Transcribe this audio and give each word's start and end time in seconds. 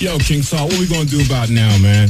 Yo, 0.00 0.16
King 0.16 0.40
Saul, 0.40 0.66
what 0.66 0.78
we 0.78 0.86
gonna 0.86 1.04
do 1.04 1.20
about 1.20 1.50
now, 1.50 1.68
man? 1.76 2.08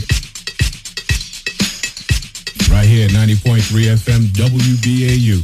Right 2.70 2.86
here, 2.86 3.06
at 3.06 3.10
90.3 3.10 3.66
FM 3.98 4.30
WBAU. 4.30 5.42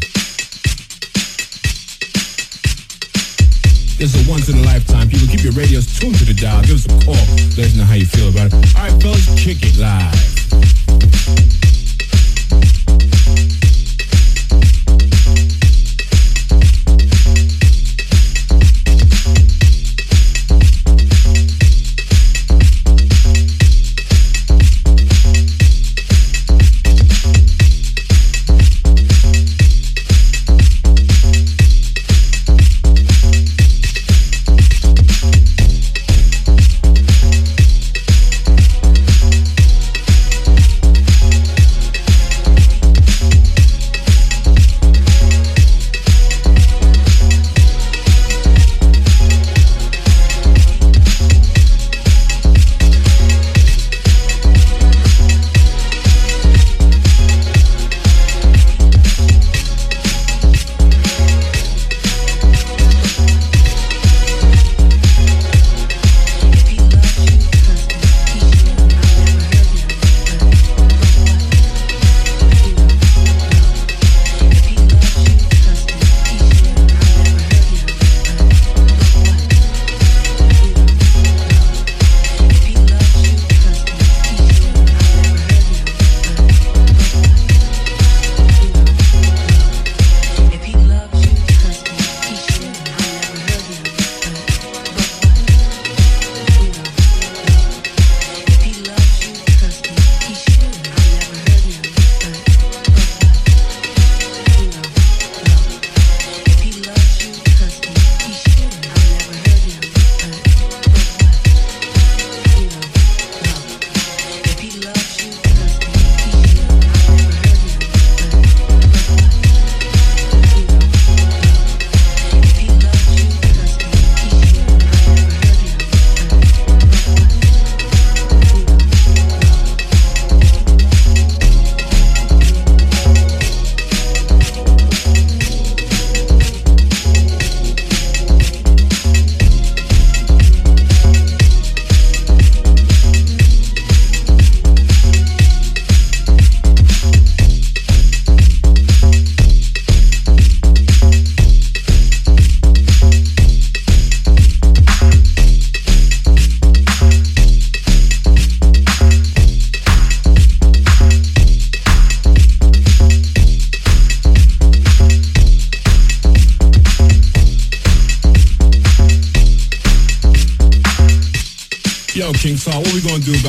This 3.98 4.14
is 4.14 4.28
a 4.28 4.30
once 4.30 4.48
in 4.48 4.58
a 4.58 4.62
lifetime. 4.62 5.08
People, 5.08 5.26
keep 5.26 5.42
your 5.42 5.54
radios 5.54 5.98
tuned 5.98 6.14
to 6.18 6.24
the 6.24 6.34
dial. 6.34 6.62
Give 6.62 6.76
us 6.76 6.86
a 6.86 7.04
call. 7.04 7.14
Let 7.58 7.66
us 7.66 7.74
know 7.74 7.82
how 7.82 7.94
you 7.94 8.06
feel 8.06 8.28
about 8.28 8.46
it. 8.46 8.54
All 8.54 8.60
right, 8.60 9.02
fellas, 9.02 9.26
kick 9.42 9.58
it 9.62 9.76
live. 9.76 11.55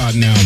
About 0.07 0.15
now, 0.15 0.36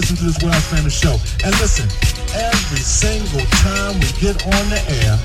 just 0.00 0.16
to 0.16 0.24
this 0.24 0.40
world's 0.42 0.64
famous 0.72 0.96
show. 0.96 1.20
And 1.44 1.52
listen, 1.60 1.84
every 2.32 2.80
single 2.80 3.44
time 3.60 4.00
we 4.00 4.08
get 4.16 4.40
on 4.46 4.64
the 4.72 4.80
air 5.04 5.18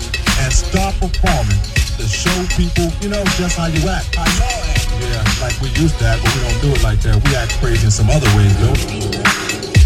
and 0.44 0.52
start 0.52 0.94
performing, 1.00 1.56
to 1.98 2.04
show 2.04 2.36
people, 2.56 2.92
you 3.02 3.10
know, 3.10 3.24
just 3.40 3.58
how 3.58 3.68
you 3.68 3.88
act. 3.90 4.14
I 4.20 4.26
know 4.38 4.46
it. 4.70 4.88
Yeah, 5.02 5.24
like 5.42 5.60
we 5.62 5.70
used 5.82 5.98
to 6.00 6.06
act, 6.06 6.22
but 6.24 6.36
we 6.36 6.42
don't 6.42 6.62
do 6.62 6.70
it 6.74 6.84
like 6.84 7.00
that. 7.02 7.16
We 7.24 7.36
act 7.36 7.54
crazy 7.60 7.86
in 7.86 7.92
some 7.92 8.10
other 8.10 8.28
ways, 8.36 8.54
though. 8.60 9.77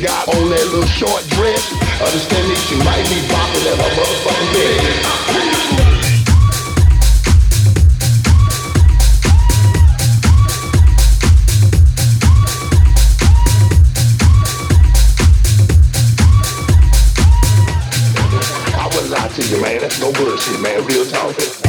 got 0.00 0.28
on 0.28 0.48
that 0.48 0.66
little 0.72 0.86
short 0.86 1.22
dress. 1.28 1.72
Understand 2.00 2.50
that 2.50 2.58
she 2.68 2.76
might 2.80 3.04
be 3.08 3.20
bopping 3.28 3.66
at 3.68 3.76
her 3.76 3.90
motherfucking 4.00 4.52
bed. 4.54 5.20
man. 19.60 19.80
That's 19.80 20.00
no 20.00 20.12
bullshit, 20.12 20.60
man. 20.60 20.84
Real 20.86 21.04
talk. 21.06 21.59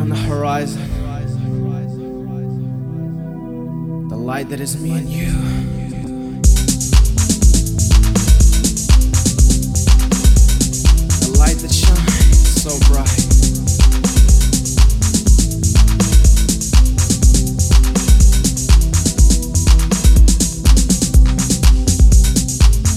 On 0.00 0.08
the 0.08 0.16
horizon. 0.16 0.88
The 4.08 4.16
light 4.16 4.48
that 4.50 4.60
is 4.60 4.80
me 4.80 4.92
and 4.92 5.08
you. 5.08 5.32
The 11.20 11.36
light 11.38 11.56
that 11.56 11.72
shines 11.72 12.62
so 12.62 12.70
bright. 12.88 13.08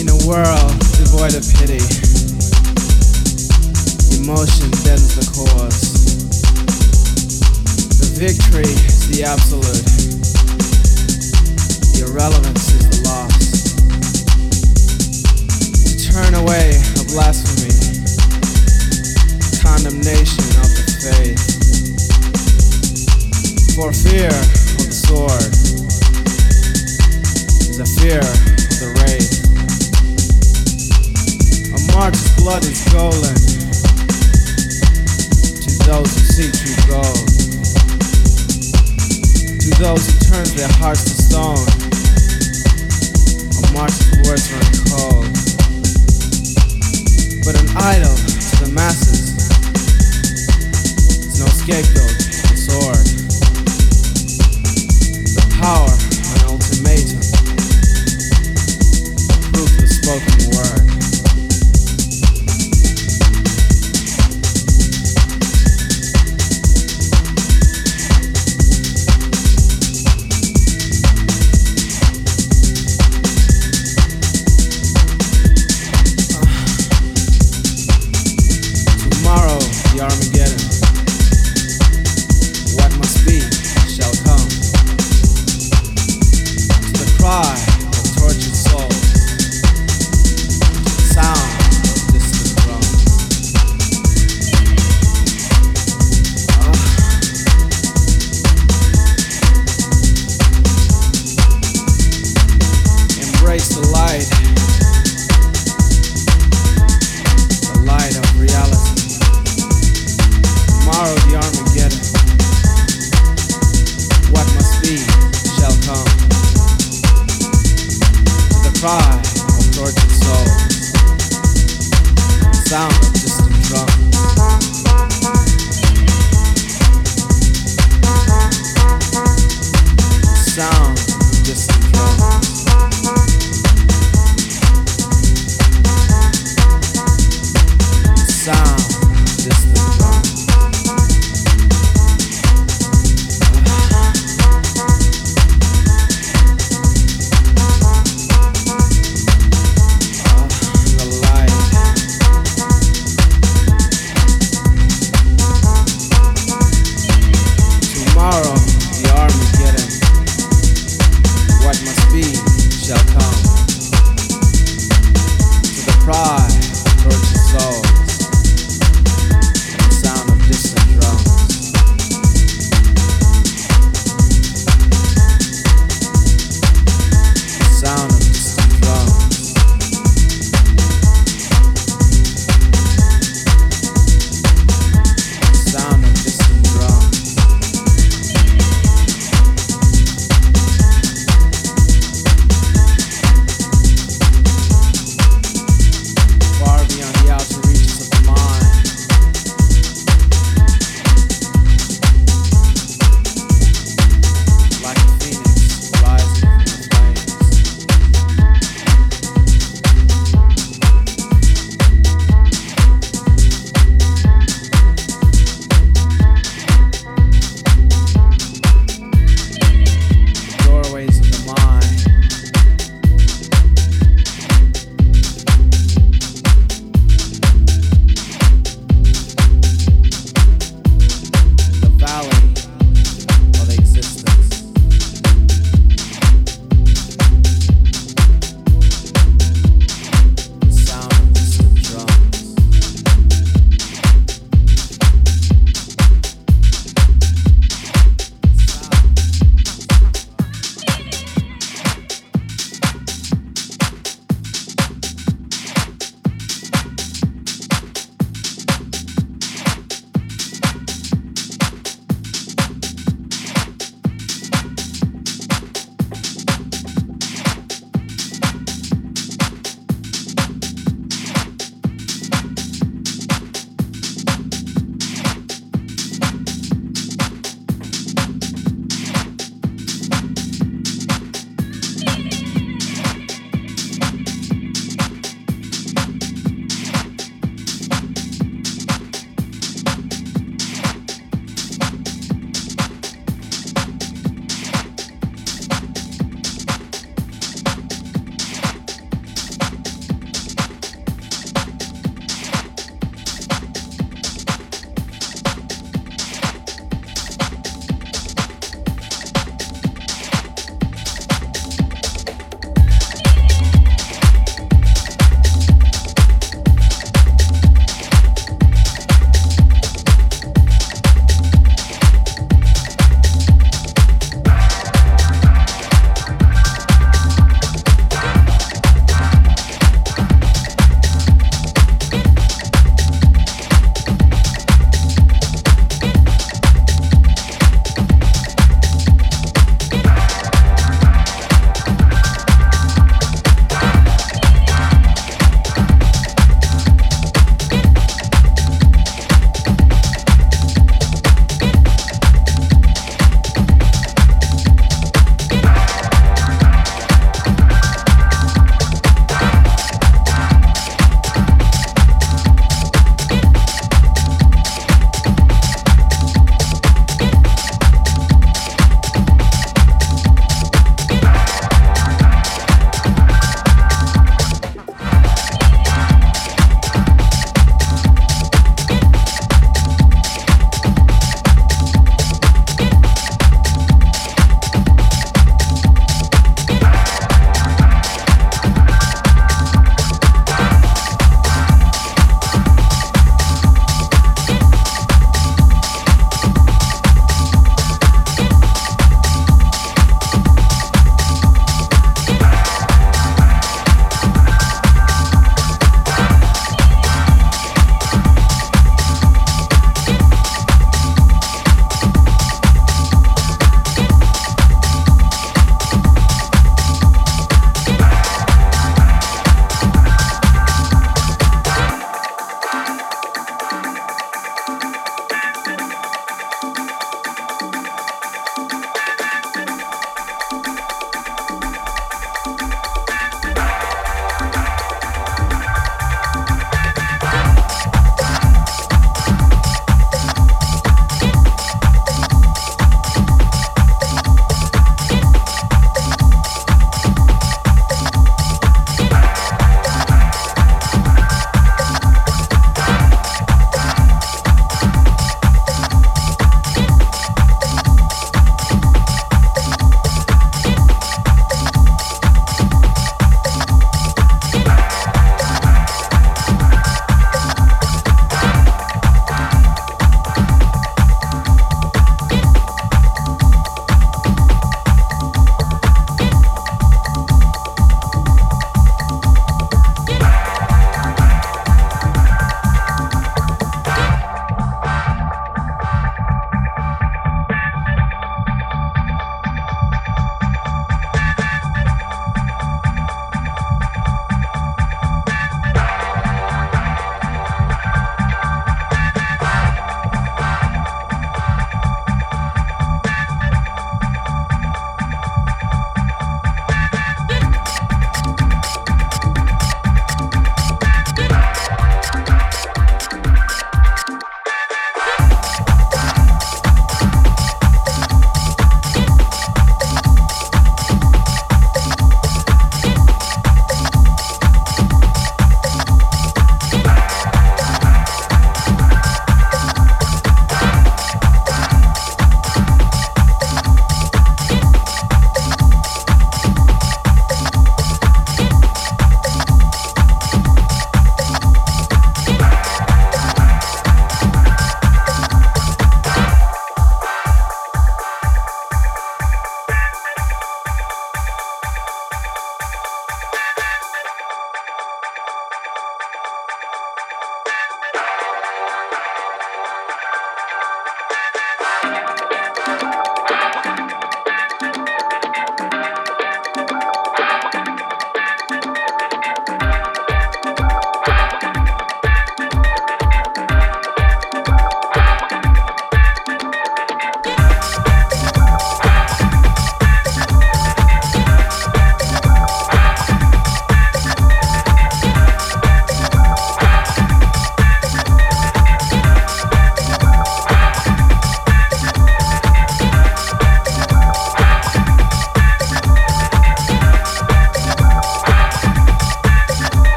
In 0.00 0.08
a 0.08 0.16
world 0.26 0.78
devoid 0.98 1.34
of 1.34 1.44
pity, 1.58 1.82
emotion 4.16 4.70
deadens 4.84 5.14
the 5.16 5.30
cause. 5.34 5.87
Victory 8.18 8.66
is 8.66 9.06
the 9.14 9.22
absolute, 9.22 9.86
the 11.94 12.02
irrelevance 12.02 12.66
is 12.74 12.82
the 12.90 12.98
loss. 13.06 13.62
To 15.86 15.94
turn 16.10 16.34
away 16.34 16.74
a 16.98 17.06
blasphemy, 17.14 17.70
condemnation 19.62 20.42
of 20.58 20.66
the 20.66 20.82
faith, 20.98 21.38
for 23.78 23.94
fear 23.94 24.34
of 24.34 24.82
the 24.82 24.90
sword 24.90 25.54
is 27.70 27.78
a 27.78 27.86
fear 28.02 28.18
of 28.18 28.38
the 28.82 28.98
wraith. 28.98 29.30
A 31.70 31.78
martyr's 31.94 32.34
blood 32.34 32.66
is 32.66 32.82
golden 32.90 33.38
to 35.62 35.70
those 35.86 36.10
who 36.10 36.22
seek 36.34 36.50
true 36.50 36.74
gold. 36.90 37.37
To 39.68 39.74
those 39.82 40.08
who 40.08 40.16
turn 40.32 40.48
their 40.56 40.72
hearts 40.80 41.04
to 41.04 41.10
stone, 41.10 41.60
a 43.52 43.72
martyr's 43.76 44.16
words 44.24 44.48
run 44.50 44.64
cold. 44.88 45.28
But 47.44 47.60
an 47.60 47.68
idol 47.76 48.16
to 48.16 48.64
the 48.64 48.72
masses 48.72 49.36
is 51.26 51.38
no 51.38 51.46
scapegoat, 51.52 52.16
the 52.48 52.56
sword. 52.56 53.04
The 55.36 55.44
power, 55.60 55.92
of 55.92 56.32
an 56.32 56.42
ultimatum, 56.48 57.20
proof 59.52 59.70
the 59.76 59.86
spoken 59.86 60.48
word. 60.56 60.87